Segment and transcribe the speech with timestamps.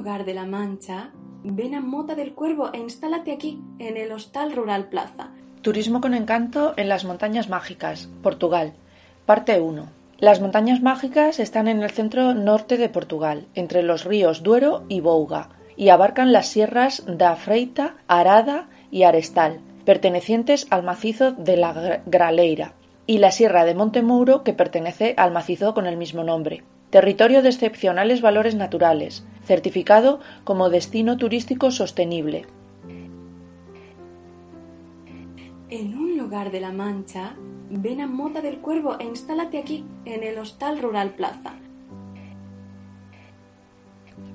[0.00, 1.10] De la Mancha,
[1.44, 5.28] ven a Mota del Cuervo e instálate aquí, en el Hostal Rural Plaza.
[5.60, 8.72] Turismo con encanto en las Montañas Mágicas, Portugal.
[9.26, 9.90] Parte 1.
[10.16, 15.00] Las Montañas Mágicas están en el centro norte de Portugal, entre los ríos Duero y
[15.00, 22.00] Bouga, y abarcan las sierras da Freita, Arada y Arestal, pertenecientes al macizo de la
[22.06, 22.72] Graleira,
[23.06, 26.64] y la sierra de Montemouro, que pertenece al macizo con el mismo nombre.
[26.90, 32.46] Territorio de excepcionales valores naturales, certificado como destino turístico sostenible.
[35.68, 37.36] En un lugar de la Mancha,
[37.70, 41.54] ven a Mota del Cuervo e instálate aquí, en el Hostal Rural Plaza.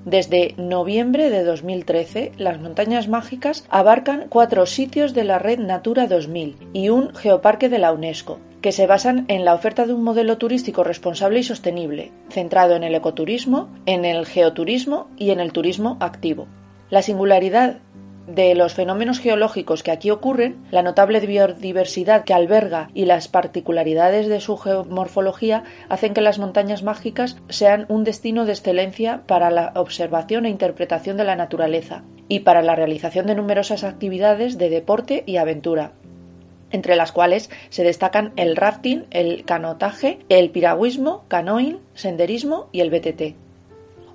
[0.04, 6.56] Desde noviembre de 2013, las montañas mágicas abarcan cuatro sitios de la red Natura 2000
[6.72, 10.38] y un geoparque de la UNESCO, que se basan en la oferta de un modelo
[10.38, 15.96] turístico responsable y sostenible, centrado en el ecoturismo, en el geoturismo y en el turismo
[16.00, 16.46] activo.
[16.88, 17.78] La singularidad
[18.26, 24.28] de los fenómenos geológicos que aquí ocurren, la notable biodiversidad que alberga y las particularidades
[24.28, 29.72] de su geomorfología hacen que las montañas mágicas sean un destino de excelencia para la
[29.76, 35.22] observación e interpretación de la naturaleza y para la realización de numerosas actividades de deporte
[35.26, 35.92] y aventura,
[36.70, 42.90] entre las cuales se destacan el rafting, el canotaje, el piragüismo, canoing, senderismo y el
[42.90, 43.45] BTT.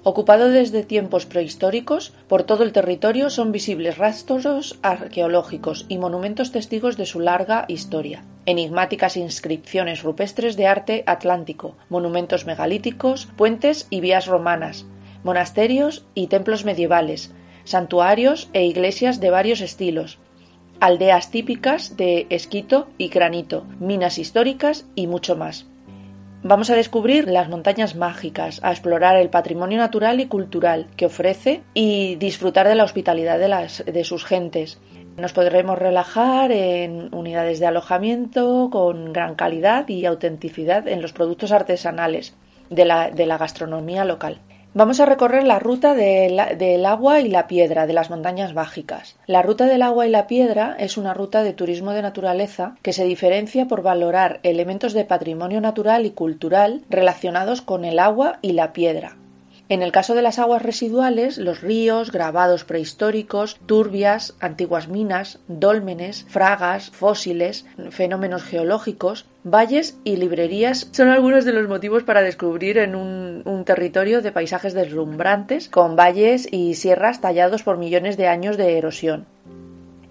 [0.03, 6.97] Ocupado desde tiempos prehistóricos, por todo el territorio son visibles rastros arqueológicos y monumentos testigos
[6.97, 8.25] de su larga historia.
[8.47, 14.87] Enigmáticas inscripciones rupestres de arte atlántico, monumentos megalíticos, puentes y vías romanas,
[15.23, 17.31] monasterios y templos medievales,
[17.63, 20.17] santuarios e iglesias de varios estilos,
[20.79, 25.67] aldeas típicas de esquito y granito, minas históricas y mucho más.
[26.43, 31.61] Vamos a descubrir las montañas mágicas, a explorar el patrimonio natural y cultural que ofrece
[31.75, 34.79] y disfrutar de la hospitalidad de, las, de sus gentes.
[35.17, 41.51] Nos podremos relajar en unidades de alojamiento con gran calidad y autenticidad en los productos
[41.51, 42.33] artesanales
[42.71, 44.39] de la, de la gastronomía local.
[44.73, 49.17] Vamos a recorrer la ruta del agua y la piedra de las montañas mágicas.
[49.27, 52.93] La ruta del agua y la piedra es una ruta de turismo de naturaleza que
[52.93, 58.53] se diferencia por valorar elementos de patrimonio natural y cultural relacionados con el agua y
[58.53, 59.17] la piedra.
[59.71, 66.25] En el caso de las aguas residuales, los ríos, grabados prehistóricos, turbias, antiguas minas, dólmenes,
[66.27, 72.95] fragas, fósiles, fenómenos geológicos, valles y librerías son algunos de los motivos para descubrir en
[72.95, 78.57] un, un, territorio de paisajes deslumbrantes, con valles y sierras tallados por millones de años
[78.57, 79.25] de erosión.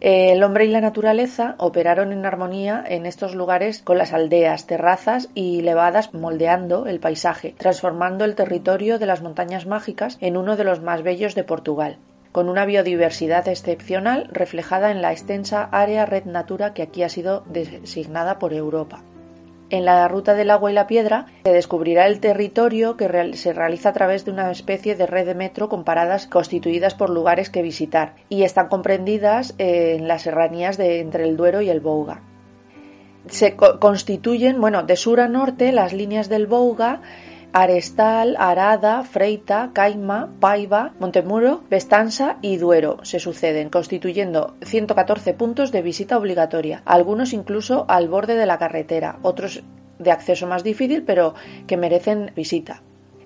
[0.01, 5.29] El hombre y la naturaleza operaron en armonía en estos lugares con las aldeas, terrazas
[5.35, 10.65] y levadas moldeando el paisaje, transformando el territorio de las montañas mágicas en uno de
[10.65, 11.99] los más bellos de Portugal
[12.33, 17.43] con una biodiversidad excepcional reflejada en la extensa área Red Natura que aquí ha sido
[17.49, 19.03] designada por Europa.
[19.71, 23.91] En la ruta del agua y la piedra se descubrirá el territorio que se realiza
[23.91, 27.63] a través de una especie de red de metro con paradas constituidas por lugares que
[27.63, 32.21] visitar y están comprendidas en las serranías de entre el Duero y el Bouga.
[33.29, 37.01] Se constituyen, bueno, de sur a norte las líneas del Bouga
[37.53, 45.83] Arestal, Arada, Freita, Caima, Paiva, Montemuro, Bestanza y Duero se suceden, constituyendo 114 puntos de
[45.83, 49.63] visita obligatoria, algunos incluso al borde de la carretera, otros
[49.99, 51.35] de acceso más difícil, pero
[51.67, 52.83] que merecen visita.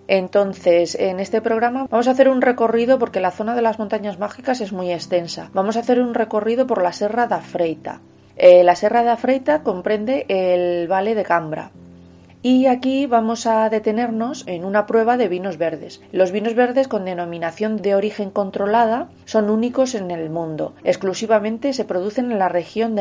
[0.08, 4.18] Entonces, en este programa vamos a hacer un recorrido porque la zona de las montañas
[4.18, 5.50] mágicas es muy extensa.
[5.54, 8.00] Vamos a hacer un recorrido por la Serra da Freita.
[8.36, 11.70] Eh, la Serra da Freita comprende el Valle de Cambra,
[12.44, 16.02] y aquí vamos a detenernos en una prueba de vinos verdes.
[16.12, 20.74] Los vinos verdes con denominación de origen controlada son únicos en el mundo.
[20.84, 22.96] Exclusivamente se producen en la región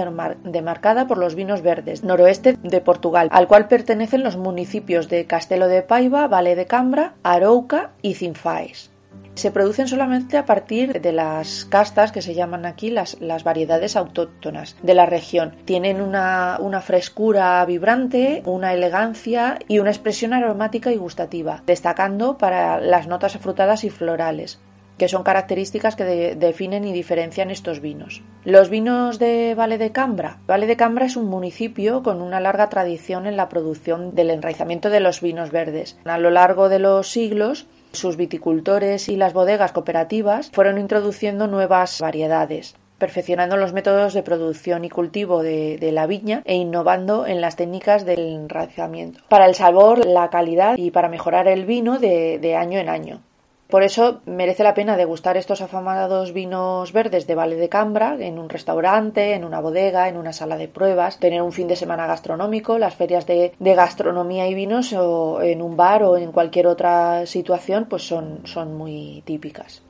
[0.45, 5.67] demarcada por los vinos verdes, noroeste de Portugal, al cual pertenecen los municipios de Castelo
[5.67, 8.92] de Paiva, Valle de Cambra, Arouca y Cinfaes.
[9.35, 14.75] Se producen solamente a partir de las castas que se llaman aquí las, variedades autóctonas
[14.83, 15.55] de la región.
[15.65, 22.79] Tienen una, una frescura vibrante, una elegancia y una expresión aromática y gustativa, destacando para
[22.79, 24.59] las notas afrutadas y florales
[24.97, 28.21] que son características que definen y diferencian estos vinos.
[28.45, 30.37] Los vinos de Valle de Cambra.
[30.47, 34.89] Valle de Cambra es un municipio con una larga tradición en la producción del enraizamiento
[34.89, 35.97] de los vinos verdes.
[36.05, 42.01] A lo largo de los siglos, sus viticultores y las bodegas cooperativas fueron introduciendo nuevas
[42.01, 47.57] variedades perfeccionando los métodos de producción y cultivo de, la viña e innovando en las
[47.57, 52.79] técnicas del enraizamiento para el sabor, la calidad y para mejorar el vino de año
[52.79, 53.21] en año.
[53.67, 58.37] Por eso merece la pena degustar estos afamados vinos verdes de Valle de Cambra en
[58.37, 62.05] un restaurante, en una bodega, en una sala de pruebas, tener un fin de semana
[62.05, 67.25] gastronómico, las ferias de, gastronomía y vinos o en un bar o en cualquier otra
[67.25, 68.43] situación pues son,
[68.77, 69.81] muy típicas.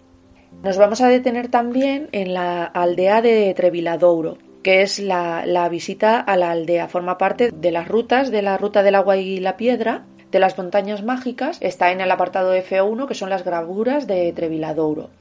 [0.62, 6.22] Nos vamos a detener también en la aldea de Treviladouro, que es la, la, visita
[6.22, 6.88] a la aldea.
[6.88, 10.58] Forma parte de las rutas de la ruta del agua y la piedra de las
[10.58, 15.12] montañas mágicas está en el apartado F1, que son las gravuras de Treviladouro.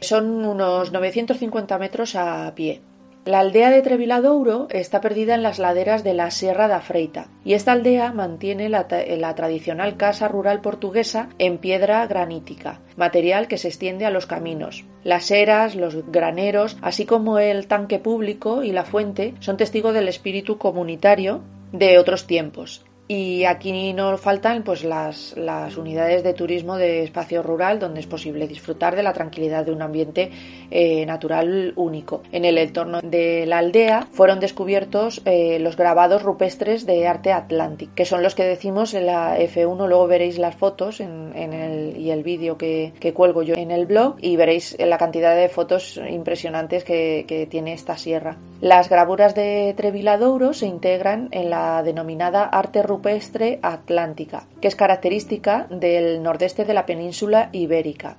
[0.00, 2.80] Son unos 950 metros a pie.
[3.26, 7.52] La aldea de Treviladouro está perdida en las laderas de la Sierra da Freita y
[7.52, 13.68] esta aldea mantiene la, la, tradicional casa rural portuguesa en piedra granítica, material que se
[13.68, 14.84] extiende a los caminos.
[15.04, 20.08] Las eras, los graneros, así como el tanque público y la fuente son testigo del
[20.08, 21.42] espíritu comunitario
[21.72, 27.42] de otros tiempos y aquí no faltan pues las, las, unidades de turismo de espacio
[27.42, 30.30] rural donde es posible disfrutar de la tranquilidad de un ambiente
[30.70, 32.22] eh, natural único.
[32.30, 37.90] En el entorno de la aldea fueron descubiertos eh, los grabados rupestres de arte atlántico,
[37.96, 42.12] que son los que decimos en la F1, luego veréis las fotos en, el, y
[42.12, 46.00] el vídeo que, que, cuelgo yo en el blog y veréis la cantidad de fotos
[46.08, 48.36] impresionantes que, que tiene esta sierra.
[48.60, 54.76] Las gravuras de Treviladouro se integran en la denominada arte rupestre rupestre atlántica, que es
[54.76, 58.18] característica del nordeste de la península ibérica.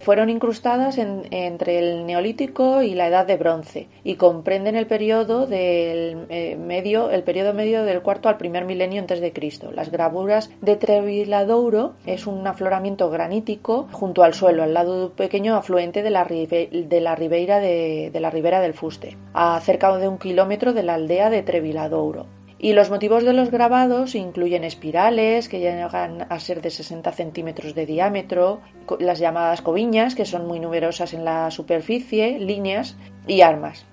[0.00, 6.26] Fueron incrustadas entre el Neolítico y la Edad de Bronce y comprenden el periodo del
[6.28, 9.70] eh, medio, el periodo medio del cuarto al primer milenio antes de Cristo.
[9.70, 15.12] Las gravuras de Treviladouro es un afloramiento granítico junto al suelo, al lado de un
[15.12, 19.96] pequeño afluente de la, de la, ribeira de, de la ribera del Fuste, a cerca
[19.96, 22.41] de un kilómetro de la aldea de Treviladouro.
[22.62, 27.74] Y los motivos de los grabados incluyen espirales que llegan a ser de 60 centímetros
[27.74, 28.60] de diámetro,
[29.00, 33.84] las llamadas coviñas, que son muy numerosas en la superficie, líneas y armas,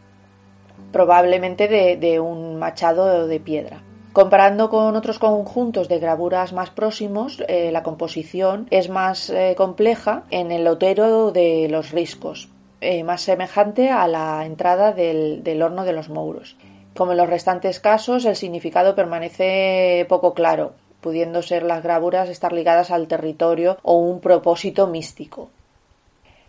[0.91, 3.81] probablemente de, un machado de piedra.
[4.13, 10.25] Comparando con otros conjuntos de gravuras más próximos, eh, la composición es más eh, compleja
[10.29, 12.49] en el lotero de los riscos,
[12.81, 16.55] eh, más semejante a la entrada del, del horno de los mouros.
[16.95, 22.53] Como en los restantes casos, el significado permanece poco claro, pudiendo ser las gravuras estar
[22.53, 25.49] ligadas al territorio o un propósito místico.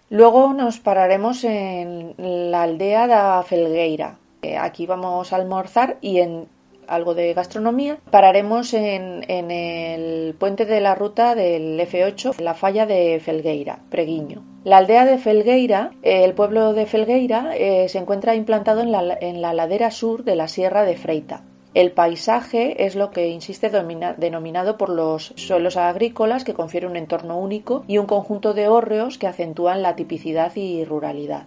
[0.09, 4.19] Luego nos pararemos en la aldea de Felgueira.
[4.61, 6.49] Aquí vamos a almorzar y en
[6.89, 7.99] algo de gastronomía.
[8.11, 14.43] Pararemos en, el puente de la ruta del F8, la falla de Felgueira, Preguiño.
[14.63, 19.41] La aldea de Felgueira, el pueblo de Felgueira, eh, se encuentra implantado en la, en
[19.41, 21.45] la ladera sur de la Sierra de Freita.
[21.73, 27.39] El paisaje es lo que insiste denominado por los suelos agrícolas que confiere un entorno
[27.39, 31.47] único y un conjunto de hórreos que acentúan la tipicidad y ruralidad.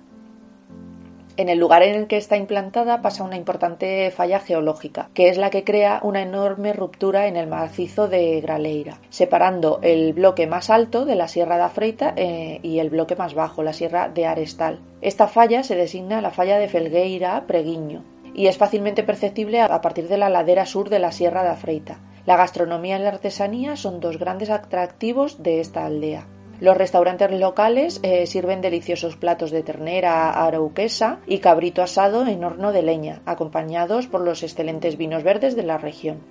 [1.35, 5.37] En el lugar en el que está implantada pasa una importante falla geológica, que es
[5.37, 10.69] la que crea una enorme ruptura en el macizo de Graleira, separando el bloque más
[10.69, 14.27] alto de la Sierra de Afreita eh, y el bloque más bajo, la Sierra de
[14.27, 14.79] Arestal.
[15.01, 18.03] Esta falla se designa la falla de Felgueira Preguiño
[18.35, 21.97] y es fácilmente perceptible a partir de la ladera sur de la Sierra de Afreita.
[22.27, 26.27] La gastronomía y la artesanía son dos grandes atractivos de esta aldea.
[26.63, 32.71] Los restaurantes locales eh, sirven deliciosos platos de ternera arauquesa y cabrito asado en horno
[32.71, 36.21] de leña, acompañados por los excelentes vinos verdes de la región.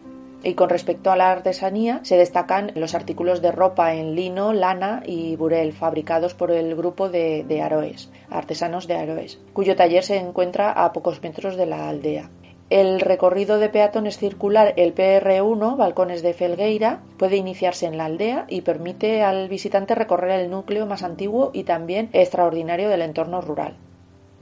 [0.43, 5.03] Y con respecto a la artesanía, se destacan los artículos de ropa en lino, lana
[5.05, 10.17] y burel fabricados por el grupo de, de Aroes, artesanos de Aroes, cuyo taller se
[10.17, 12.31] encuentra a pocos metros de la aldea.
[12.73, 18.47] El recorrido de peatones circular, el PR1, Balcones de Felgueira, puede iniciarse en la aldea
[18.49, 23.76] y permite al visitante recorrer el núcleo más antiguo y también extraordinario del entorno rural.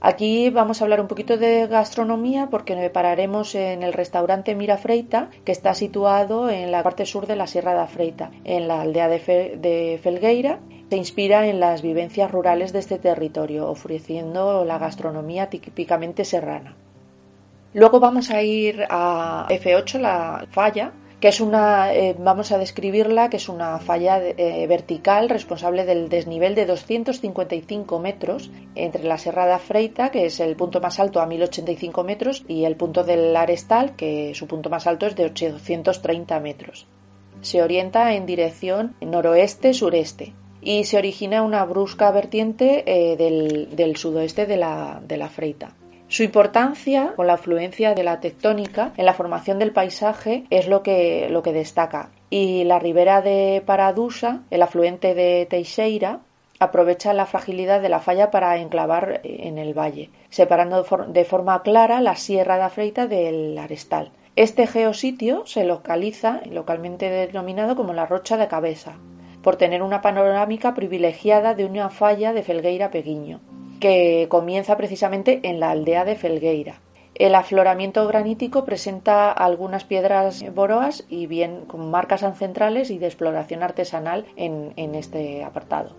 [0.01, 5.51] Aquí vamos a hablar un poquito de gastronomía porque pararemos en el restaurante Mirafreita, que
[5.51, 9.99] está situado en la parte sur de la Sierra de Afreita, en la aldea de,
[10.01, 10.61] Felgueira.
[10.89, 16.77] Se inspira en las vivencias rurales de este territorio, ofreciendo la gastronomía típicamente serrana.
[17.73, 23.29] Luego vamos a ir a F8, la falla, que es una, eh, vamos a describirla,
[23.31, 29.59] que es una falla eh, vertical responsable del desnivel de 255 metros entre la Serrada
[29.59, 33.95] Freita, que es el punto más alto a 1085 metros, y el punto del Arestal,
[33.95, 36.87] que su punto más alto es de 830 metros.
[37.43, 44.57] Se orienta en dirección noroeste-sureste y se origina una brusca vertiente eh, del, sudoeste de
[44.57, 45.75] la, de la Freita.
[46.11, 50.83] Su importancia con la afluencia de la tectónica en la formación del paisaje es lo
[50.83, 52.11] que, lo que destaca.
[52.31, 56.19] Y la ribera de Paradusa, el afluente de Teixeira,
[56.59, 62.01] aprovecha la fragilidad de la falla para enclavar en el valle, separando de forma clara
[62.01, 64.11] la Sierra de Afreita del Arestal.
[64.35, 68.97] Este geositio se localiza, localmente denominado como la Rocha de Cabeza,
[69.43, 73.39] por tener una panorámica privilegiada de una falla de Felgueira Peguiño
[73.81, 76.81] que comienza precisamente en la aldea de Felgueira.
[77.15, 83.63] El afloramiento granítico presenta algunas piedras boroas y bien con marcas ancestrales y de exploración
[83.63, 85.97] artesanal en, este apartado.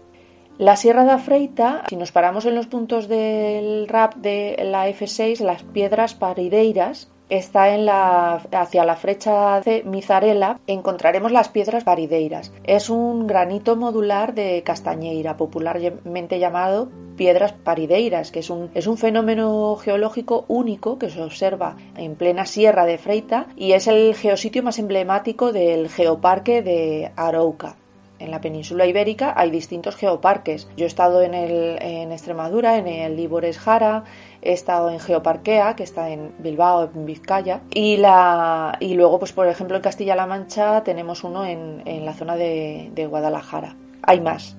[0.57, 5.41] La Sierra de Afreita, si nos paramos en los puntos del RAP de la F6,
[5.41, 12.51] las piedras parideiras, está en la, hacia la flecha de Mizarela, encontraremos las piedras parideiras.
[12.65, 18.97] Es un granito modular de Castañeira, popularmente llamado piedras parideiras, que es un, es un
[18.97, 24.61] fenómeno geológico único que se observa en plena sierra de Freita y es el geositio
[24.63, 27.75] más emblemático del geoparque de Arouca.
[28.21, 30.67] En la península ibérica hay distintos geoparques.
[30.77, 34.03] Yo he estado en, el, en Extremadura, en el Libores Jara,
[34.43, 39.33] he estado en Geoparquea, que está en Bilbao, en Vizcaya, y, la, y luego, pues
[39.33, 43.75] por ejemplo, en Castilla-La Mancha tenemos uno en, en la zona de, de Guadalajara.
[44.03, 44.55] Hay más,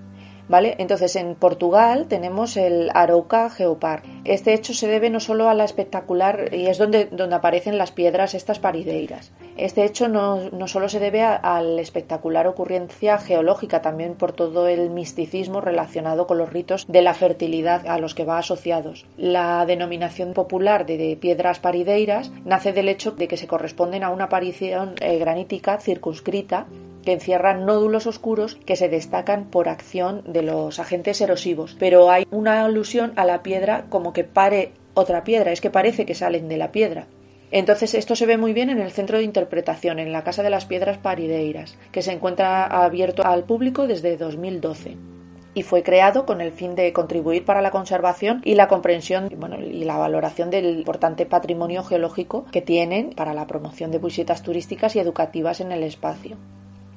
[0.49, 0.77] ¿Vale?
[0.79, 4.05] Entonces, en Portugal tenemos el Arouca Geopark.
[4.25, 7.93] Este hecho se debe no solo a la espectacular, y es donde, donde aparecen las
[7.93, 9.33] piedras estas parideiras.
[9.57, 14.69] Este hecho no, no solo se debe a, la espectacular ocurrencia geológica, también por todo
[14.69, 19.07] el misticismo relacionado con los ritos de la fertilidad a los que va asociados.
[19.17, 24.25] La denominación popular de, piedras parideiras nace del hecho de que se corresponden a una
[24.25, 26.67] aparición eh, granítica circunscrita
[27.05, 31.77] que encierran nódulos oscuros que se destacan por acción de los agentes erosivos.
[31.79, 36.07] Pero hay una alusión a la piedra como que pare otra piedra, es que parece
[36.07, 37.07] que salen de la piedra.
[37.51, 40.51] Entonces esto se ve muy bien en el centro de interpretación, en la Casa de
[40.51, 44.97] las Piedras Parideiras, que se encuentra abierto al público desde 2012
[45.55, 49.29] y fue creado con el fin de contribuir para la conservación y la comprensión
[49.63, 54.97] y la valoración del importante patrimonio geológico que tienen para la promoción de visitas turísticas
[54.97, 56.37] y educativas en el espacio.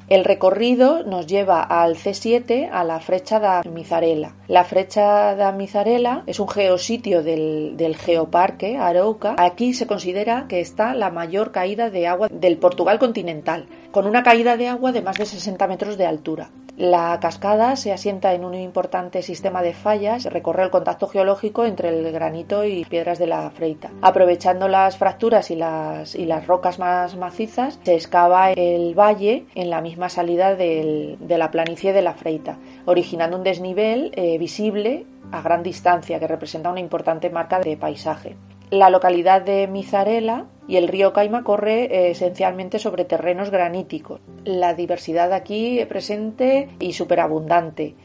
[0.08, 4.36] El recorrido nos lleva al C7 a la Frecha da Mizarela.
[4.48, 9.34] La Frecha da Mizarela es un geositio del, geoparque Arauca.
[9.40, 14.22] Aquí se considera que está la mayor caída de agua del Portugal continental, con una
[14.22, 16.52] caída de agua de más de 60 metros de altura.
[16.78, 21.88] La cascada se asienta en un importante sistema de fallas, recorre el contacto geológico entre
[21.88, 23.92] el granito y piedras de la Freita.
[24.02, 29.70] Aprovechando las fracturas y las, y las rocas más macizas, se excava el valle en
[29.70, 35.42] la misma salida de la planicie de la Freita, originando un desnivel eh, visible a
[35.42, 38.36] gran distancia que representa una importante marca de paisaje.
[38.72, 44.22] La localidad de Mizarela y el río Caima corre eh, esencialmente sobre terrenos graníticos.
[44.44, 47.96] La diversidad aquí es presente y superabundante.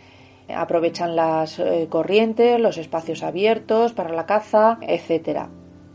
[0.55, 5.49] Aprovechan las eh, corrientes, los espacios abiertos para la caza, etc.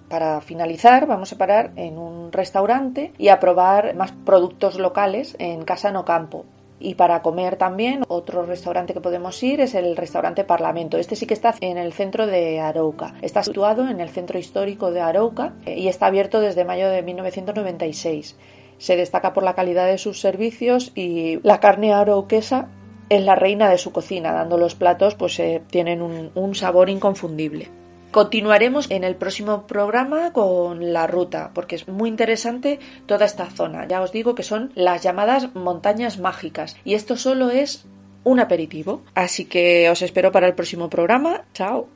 [0.09, 5.63] Para finalizar, vamos a parar en un restaurante y a probar más productos locales en
[5.63, 6.45] Casa No Campo,
[6.79, 10.97] y para comer también, otro restaurante que podemos ir es el restaurante Parlamento.
[10.97, 13.15] Este sí que está en el centro de Arouca.
[13.21, 17.01] Está situado en el centro histórico de Arouca eh, y está abierto desde mayo de
[17.01, 18.35] 1996.
[18.77, 22.67] Se destaca por la calidad de sus servicios y la carne arauquesa
[23.07, 27.69] es la reina de su cocina, dando los platos pues eh, tienen un sabor inconfundible.
[28.15, 33.89] Continuaremos en el próximo programa con la ruta, porque es muy interesante toda esta zona.
[33.89, 37.83] Ya os digo que son las llamadas montañas mágicas y esto solo es
[38.23, 39.01] un aperitivo.
[39.15, 41.43] Así que os espero para el próximo programa.
[41.51, 41.89] Chao.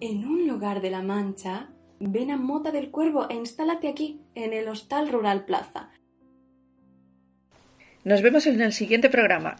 [0.00, 1.68] En un lugar de la Mancha,
[2.00, 5.90] ven a Mota del Cuervo e instálate aquí, en el Hostal Rural Plaza.
[8.02, 9.56] Nos vemos en el siguiente programa.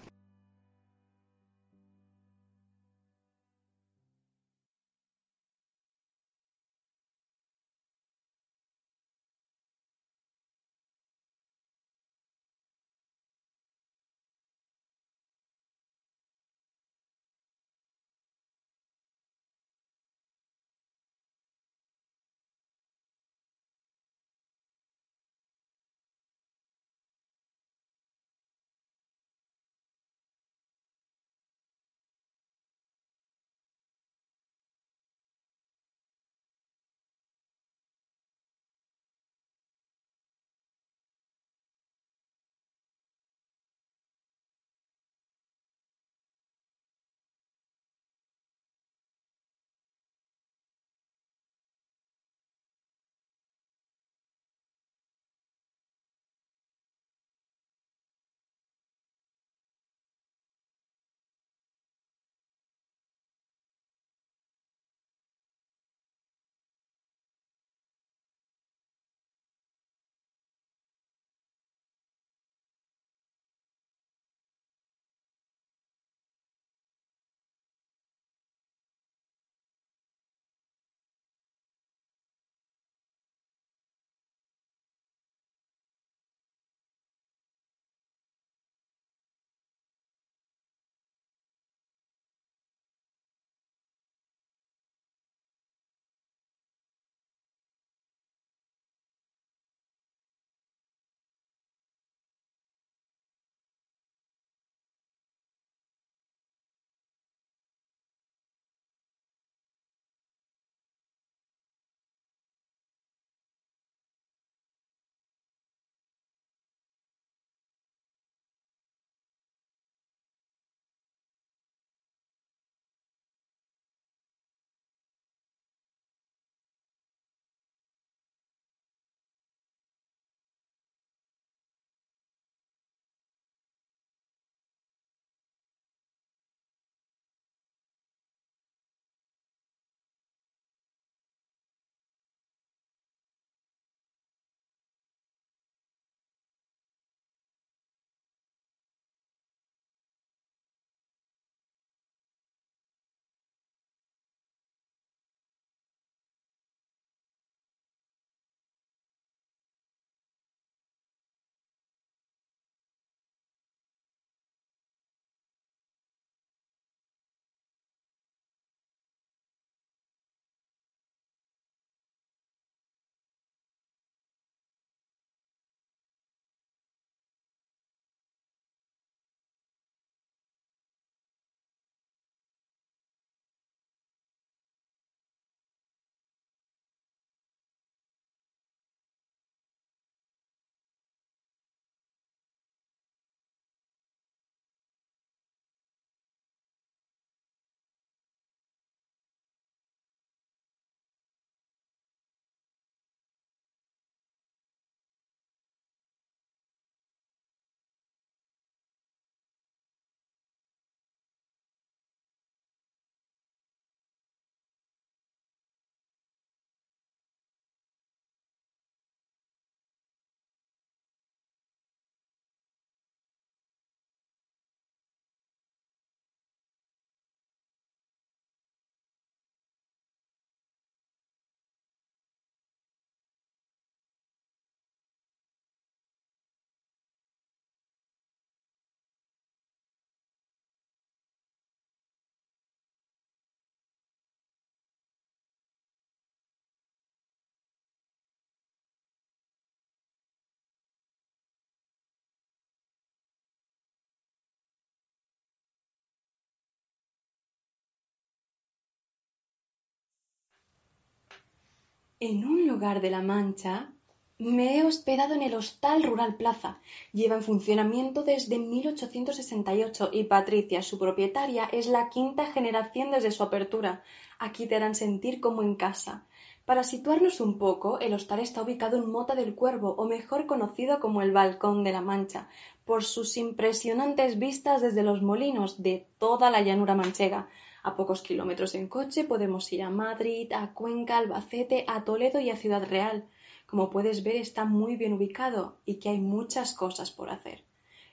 [262.25, 263.91] En un lugar de La Mancha
[264.39, 266.79] me he hospedado en el Hostal Rural Plaza.
[267.13, 273.43] Lleva en funcionamiento desde 1868 y Patricia, su propietaria, es la quinta generación desde su
[273.43, 274.05] apertura.
[274.39, 276.25] Aquí te harán sentir como en casa.
[276.65, 281.01] Para situarnos un poco, el hostal está ubicado en Mota del Cuervo, o mejor conocido
[281.01, 282.47] como el Balcón de la Mancha,
[282.85, 287.49] por sus impresionantes vistas desde los molinos de toda la llanura manchega.
[287.85, 292.49] A pocos kilómetros en coche podemos ir a Madrid, a Cuenca, Albacete, a Toledo y
[292.51, 293.29] a Ciudad Real.
[293.67, 297.65] Como puedes ver, está muy bien ubicado y que hay muchas cosas por hacer.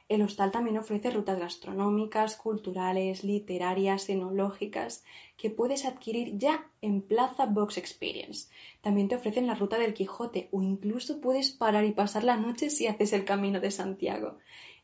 [0.08, 5.04] El hostal también ofrece rutas gastronómicas, culturales, literarias, enológicas,
[5.38, 8.50] que puedes adquirir ya en Plaza Box Experience.
[8.82, 12.72] También te ofrecen la ruta del Quijote o incluso puedes parar y pasar la noche
[12.72, 14.40] si haces el camino de Santiago.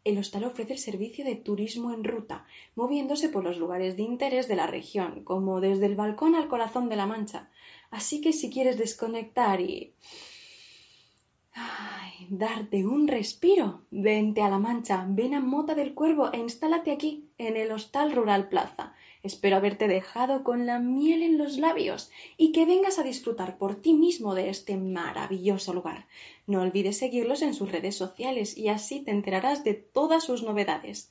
[0.05, 4.47] El hostal ofrece el servicio de turismo en ruta, moviéndose por los lugares de interés
[4.47, 7.49] de la región, como desde el balcón al corazón de la Mancha.
[7.89, 9.93] Así que si quieres desconectar y
[11.57, 13.81] Ay, darte un respiro.
[13.89, 18.11] Vente a La Mancha, ven a Mota del Cuervo e instálate aquí, en el Hostal
[18.11, 18.93] Rural Plaza.
[19.25, 23.73] Espero haberte dejado con la miel en los labios y que vengas a disfrutar por
[23.73, 26.05] ti mismo de este maravilloso lugar.
[26.45, 31.09] No olvides seguirlos en sus redes sociales y así te enterarás de todas sus novedades.